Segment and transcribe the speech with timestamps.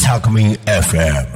[0.00, 1.26] タコミン FM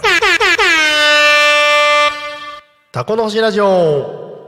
[2.92, 4.46] タコの星ラジオ。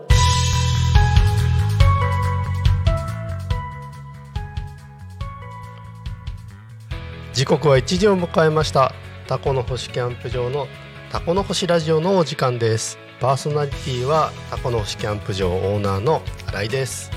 [7.32, 8.95] 時刻は1時を迎えました。
[9.27, 10.68] タコの星キャンプ場の
[11.11, 12.96] タコの星ラジオのお時間です。
[13.21, 17.12] パーソナリティはタコの星キャンプ場オーナーの新井です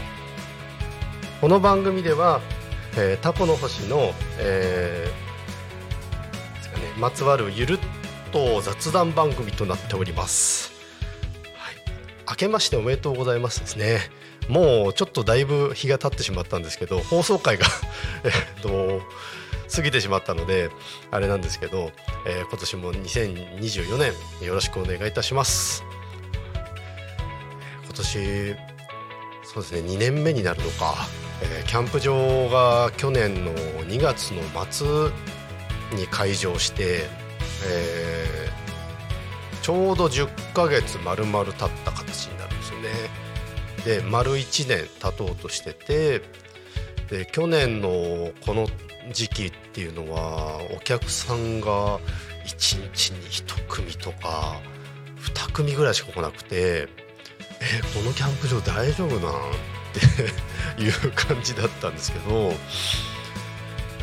[1.41, 2.39] この番組では、
[2.95, 7.79] えータコの星の、えーですかね、まつわるゆるっ
[8.31, 10.71] と雑談番組となっております
[11.55, 11.75] はい、
[12.29, 14.01] 明けましておめでとうございますですね。
[14.49, 17.65] もうちょっとだいぶ日が経ってしまったんですけど、放送回が
[18.23, 19.01] えっと
[19.75, 20.69] 過ぎてしまったので
[21.09, 21.91] あれなんですけど、
[22.27, 24.13] えー今年も2024年
[24.45, 25.83] よろしくお願いいたします。
[27.85, 28.72] 今年
[29.43, 30.95] そうですね2年目になるのか、
[31.41, 34.87] えーキャンプ場が去年の2月の末
[35.97, 37.07] に開場して、
[37.67, 38.63] えー
[39.63, 42.89] ちょうど10ヶ月丸々経った形になるんですよね。
[43.85, 46.21] で丸1年経とうとしてて
[47.09, 48.67] で去年のこの
[49.13, 51.99] 時期っていうのはお客さんが
[52.45, 54.59] 1日に1組とか
[55.33, 56.89] 2組ぐらいしか来なくて
[57.63, 59.35] えこのキャンプ場大丈夫なんっ
[60.77, 62.53] ていう感じだったんですけど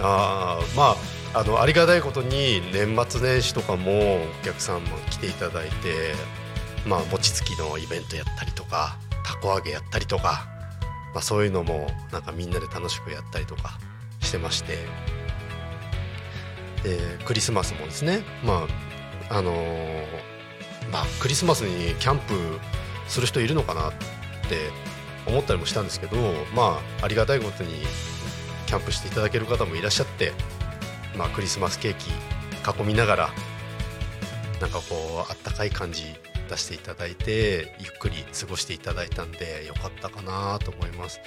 [0.01, 0.97] あま
[1.35, 6.15] ああのありがたいことに年末年始とかもお客さんも来ていただいて、
[6.87, 10.47] まあ、餅つきのイベントやったりとかたこ揚げやったりとか、
[11.15, 13.79] まあ、そういうのもなんかみんなで楽しくやったりとか
[14.21, 14.79] してまして。
[16.83, 18.67] でクリスマスもですねま
[19.29, 20.05] ああのー
[20.91, 22.59] まあクリスマスにキャンプ
[23.11, 23.93] する人いるのかなっ
[24.49, 24.71] て
[25.27, 26.17] 思ったりもしたんですけど
[26.55, 27.73] まあありがたいことに
[28.67, 30.33] キャンプしていただける方もいらっしゃって、
[31.17, 32.11] まあ、クリスマスケーキ
[32.81, 33.31] 囲みながら
[34.61, 36.05] なんかこうあったかい感じ
[36.49, 41.21] 出していただいてゆっくり過ごしていただいたんでよかったかなと思います。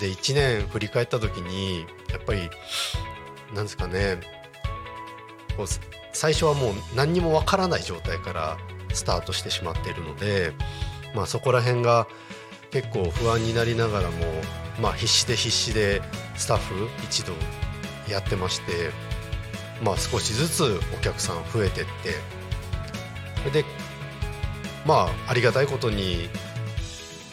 [0.00, 2.48] で1年振り返った時にやっぱり
[3.54, 4.18] なんですかね
[5.56, 5.66] こう
[6.12, 8.58] 最初はもう何にもわからない状態から
[8.92, 10.52] スタートしてしまっているので、
[11.18, 12.06] まあ、そこら辺が
[12.70, 14.16] 結構不安になりながらも、
[14.80, 16.00] まあ、必死で必死で
[16.36, 17.32] スタッフ一同
[18.08, 18.92] やってまして、
[19.82, 21.84] まあ、少しずつお客さん増えてっ
[23.44, 23.64] てで
[24.86, 26.28] まあありがたいことに、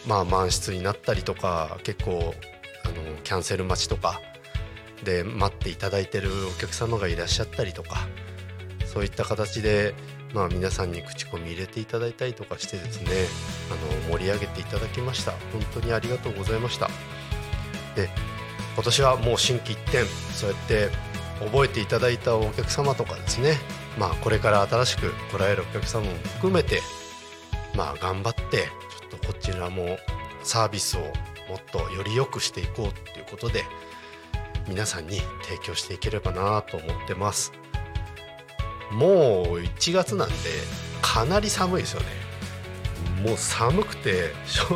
[0.08, 2.34] まあ、満室になったりとか結構
[2.84, 2.94] あの
[3.24, 4.20] キャンセル待ちとか
[5.04, 8.08] で待っていただいてるお客様がいらっしゃったりとか
[8.88, 9.94] そういった形で、
[10.34, 13.10] まあ、皆さんに口コミ入れていただいたりとかしてですね
[13.72, 15.32] あの盛り上げていただきました。
[15.32, 16.90] 本当にありがとうございました。
[17.96, 18.10] で
[18.76, 20.04] 今年はもう心機一転
[20.34, 20.90] そうやって
[21.40, 23.58] 覚えていただいたお客様とかですね
[23.98, 26.82] まあこれから新しく来られるお客様も含めて
[27.76, 29.98] まあ頑張ってちょっとこちらも
[30.44, 31.12] サービスをもっ
[31.72, 33.64] とより良くしていこうっていうことで
[34.68, 37.54] 皆さんに提供していければなと思ってます。
[38.92, 40.36] もう1月なんで
[41.02, 42.08] かなり寒いですよね。
[43.24, 44.76] もう寒くて正直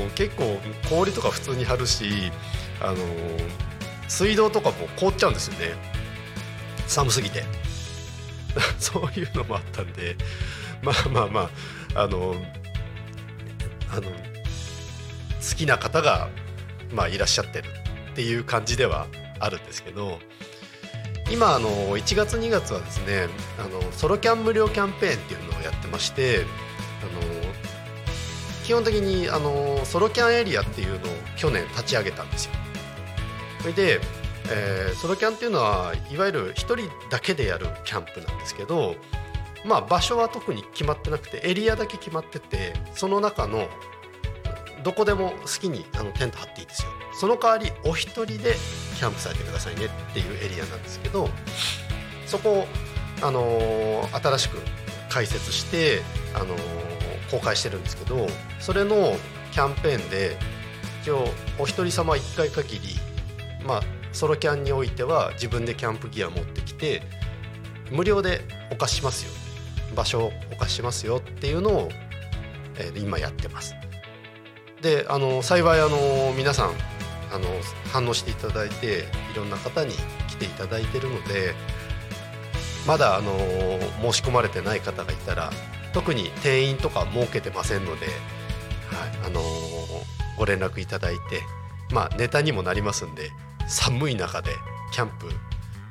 [0.00, 0.58] もう結構
[0.88, 2.32] 氷とか普通に張るし
[2.80, 2.96] あの
[4.08, 5.74] 水道とかも凍っちゃうんですよね。
[6.86, 7.44] 寒すぎて。
[8.78, 10.16] そういうのもあったんで
[10.82, 11.50] まあまあま
[11.94, 12.34] ああの
[13.90, 16.28] あの好きな方が、
[16.92, 17.68] まあ、いらっしゃってる
[18.12, 19.06] っていう感じでは
[19.40, 20.18] あるんですけど
[21.30, 23.28] 今あの1月2月はですね
[23.58, 26.44] あのソロキャン無料キャンペーンっていうのをやってまして
[27.02, 27.48] あの
[28.64, 31.00] 基本的にあのソロキャンエリアっていうのを
[31.36, 32.52] 去年立ち上げたんですよ。
[33.60, 34.00] それで、
[34.50, 36.76] えーソロキャンっていうのはいわゆる1人
[37.08, 38.96] だけでやるキャンプなんですけど、
[39.64, 43.68] まあ、場所は特に決まってなくてエリアだけ決まっててその中の
[44.88, 46.88] どこでも好きにあのテント張っていいですよ。
[47.12, 48.54] その代わりお一人で
[48.96, 51.28] キャンプされてくださいねっていうエリアなんですけど
[52.24, 52.66] そこを、
[53.20, 54.56] あのー新しく
[55.10, 56.00] 開設して、
[56.34, 58.26] あのー公開してるんですけど
[58.60, 59.14] それの
[59.52, 60.38] キャンペーンで
[61.02, 62.96] 一応お一人様1回限り
[63.66, 63.82] まあ
[64.14, 67.02] ソロキャンにおいては自分でキャンプギア持ってきて
[67.90, 68.40] 無料で
[68.72, 69.32] お貸ししますよ。
[69.94, 71.88] 場所をお貸ししますよっていうのを、
[72.78, 73.77] えー今やってます。
[74.82, 76.70] であの幸いあの皆さん
[77.32, 77.46] あの
[77.92, 79.92] 反応していただいていろんな方に
[80.28, 81.54] 来ていただいてるので
[82.86, 83.32] まだあの
[84.12, 85.50] 申し込まれてない方がいたら
[85.92, 88.14] 特に定員とか設けてませんので、はい
[89.26, 89.40] あの
[90.38, 91.42] ご連絡いただいて
[91.92, 93.32] まあネタにもなりますんで
[93.66, 94.52] 寒い中で
[94.92, 95.28] キャンプ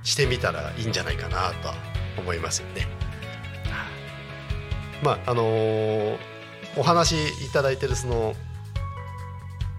[0.03, 1.75] してみたらいいんじゃないかなとは
[2.17, 2.87] 思いますよね。
[5.03, 5.43] まああの
[6.77, 7.13] お話
[7.45, 8.33] いただいてるその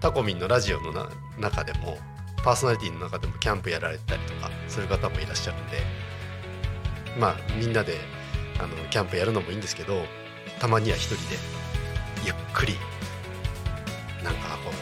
[0.01, 1.97] タコミンのラジオのな中でも
[2.43, 5.77] パーソナリティの中でもキャンプやられたりとかそういう方もいらっしゃるんで
[7.19, 7.97] まあみんなで
[8.59, 10.03] あのキャンプやるのもいいんですけど
[10.59, 11.21] たまには一人で
[12.25, 12.75] ゆっくり
[14.23, 14.77] なんかこうこう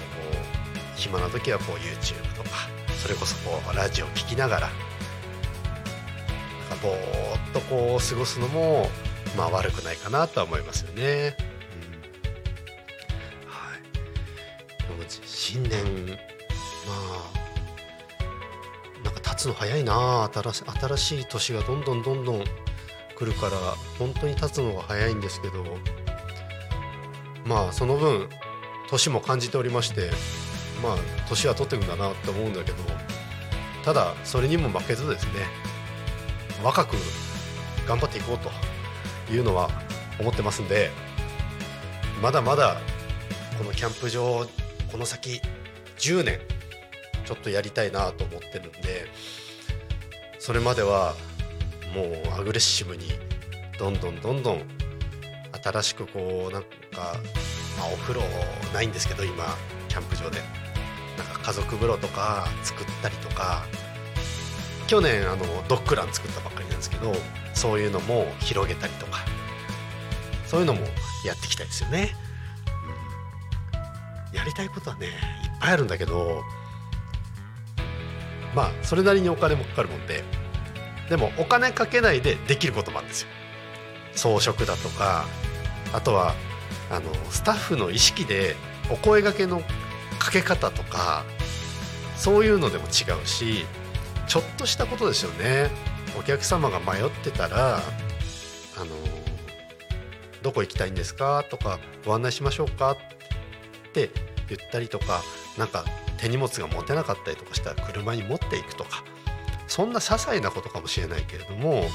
[0.96, 2.50] 暇な時はこう YouTube とか
[3.02, 4.68] それこそこうラジオ聴きながらな
[6.76, 6.96] んかぼー
[7.50, 8.90] っとこう過ごすのも
[9.36, 11.36] まあ悪くないかなとは思いますよね。
[15.58, 16.94] も新年ま
[19.02, 22.44] あなんか経つの早いな新し新しい年がどんどんどんどん
[23.16, 23.58] 来るから
[23.98, 25.64] 本当に経つのが早いんですけど
[27.46, 28.30] まあその分
[28.90, 30.12] 年も感じておりまして
[30.84, 32.78] まあ年は取っていくんだなって思うんだけど
[33.84, 35.32] ただそれにも負けずですね
[36.64, 36.96] 若く
[37.88, 38.52] 頑張っていこうと
[39.34, 39.70] いうのは
[40.20, 40.92] 思ってますんで
[42.22, 42.78] まだまだ
[43.58, 44.46] このキャンプ場
[44.92, 45.42] この先
[45.98, 46.40] 10年
[47.26, 49.06] ちょっとやりたいなと思ってるんで
[50.40, 51.14] それまでは
[51.94, 53.10] もうアグレッシブに
[53.80, 54.64] どんどんどんどん
[55.64, 56.68] 新しくこうなんか、
[57.78, 58.22] まあ、お風呂
[58.74, 59.46] ないんですけど今
[59.90, 60.40] キャンプ場で。
[61.18, 63.66] なんか家族風呂とか作ったりとか。
[64.88, 67.14] 去年あのドッグラン作ったばっかりなんですけど
[67.54, 69.20] そういうのも広げたりとか。
[70.46, 70.80] そういうのも
[71.26, 72.16] やっていきたいですよね、
[74.34, 75.14] やりたいことはねいっ
[75.60, 76.44] ぱいあるんだけど
[78.56, 80.24] まあそれなりにお金もかかるもんで
[81.10, 83.30] でもお金かけないでできることもあるんですよ。
[84.16, 85.26] 装飾だとか
[85.94, 86.34] あとは
[86.92, 88.56] あのスタッフの意識で
[88.90, 89.62] お声がけの
[90.20, 91.24] かけ方とか
[92.18, 93.66] そういうのでも違うし
[94.28, 95.70] ちょっとしたことですよね。
[96.20, 97.80] お客様が迷ってたらあ
[98.80, 98.88] の
[100.42, 102.98] どこ行きたいんですかとかご案内しましょうか
[104.06, 105.24] って言ったりとか
[105.58, 105.86] なんか
[106.18, 109.04] 手荷物が持てなかったりとかしたら車に持っていくとか
[109.68, 111.86] そんな些細なことかもしれないけれども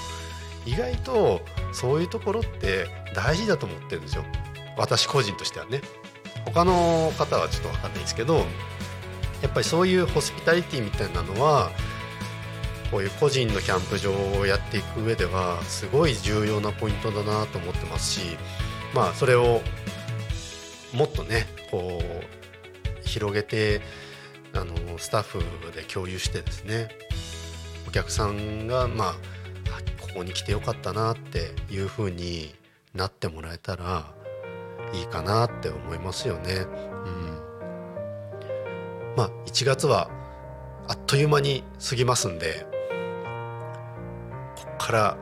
[0.66, 1.40] 意外と
[1.72, 4.24] そういうところって大事だと思ってるんですよ。
[4.76, 5.82] 私個人としてはね。
[6.44, 8.44] 他の方はちょっと分かんないですけど
[9.42, 11.70] やっぱりそういうホスピタリティみたいなのは
[12.90, 18.36] こういう個人のキャンプ場をやっていく上ではすごい重要なポイントだなと思ってますし
[18.94, 19.62] まあそれを
[20.94, 23.80] もっとねこう広げて
[24.54, 25.38] あのスタッフ
[25.74, 26.88] で共有してですね
[27.88, 29.14] お客さんがまあ
[30.00, 32.54] ここに来てよかったなっていう風に
[32.94, 34.12] なってもらえたら
[34.92, 36.54] いいかなって思いますよね。
[36.54, 37.38] うん、
[39.16, 40.10] まあ1月は
[40.88, 42.66] あっという間に過ぎますんで
[44.56, 45.16] こっから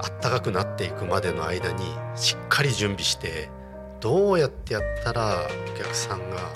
[0.00, 1.84] あったかくなっていくまでの間に
[2.14, 3.50] しっかり準備して
[4.04, 6.52] どうやってやったらお客さんが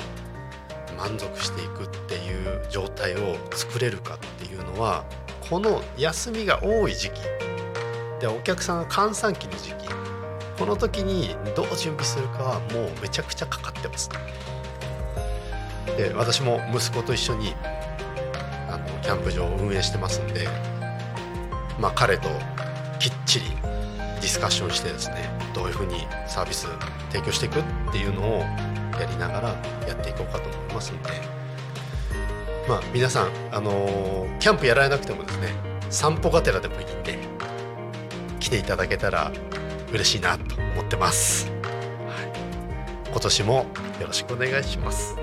[0.99, 5.07] 満足していくっていう状態を作れるかっていうのは
[5.49, 7.21] この休みが多い時期
[8.21, 9.89] でお客さんが閑散期の時期
[10.59, 14.11] この時にどう準備するかはもうめちゃくちゃかかってます。
[15.97, 17.55] で私も息子と一緒に
[18.69, 20.47] あのキャンプ場を運営してますんで
[21.81, 22.29] まあ彼と
[22.99, 23.47] きっちり
[24.19, 26.67] ディスカッションしてですねどういうふうにサービス
[27.11, 29.49] 提供していくっていうのをやりながら
[29.87, 31.11] やっていこうかと思いますんで。
[32.69, 35.55] まあ皆さん、あのーキャンプやられなくてもですね
[35.91, 37.19] 散歩がてらでもいいんで
[38.39, 39.33] 来ていただけたら
[39.91, 41.53] 嬉しいなと思ってます、は
[43.07, 43.55] い、今年も
[44.01, 45.17] よろしくお願いします。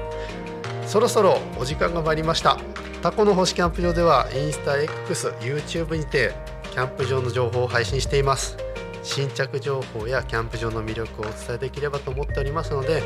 [0.85, 2.57] そろそろお時間が参りました。
[3.01, 6.33] タコの星キャンプ場ではインスタ X、YouTube にて
[6.71, 8.57] キャンプ場の情報を配信しています。
[9.05, 13.03] 新着情報やキャンプ場の魅力をお伝えできればと思っておりますので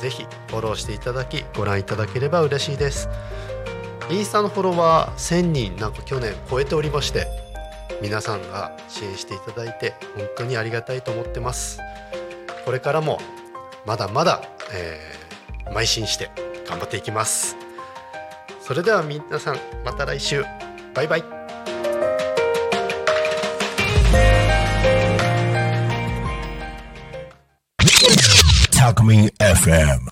[0.00, 3.08] ぜひフォローしていただきご覧いただければ嬉しいです。
[4.10, 7.26] インスタのフォロワー1000人なんか去年超えておりまして
[8.00, 11.80] 皆さんが支援していただいて本当にありがたいと思ってます。
[12.64, 13.18] これからも
[13.84, 15.18] まだまだ、えー
[15.72, 16.30] 邁進して
[16.66, 17.56] 頑張っていきます。
[18.60, 20.44] それでは皆さんまた来週。
[20.94, 21.37] バイバイ。
[29.08, 30.08] Farming FM.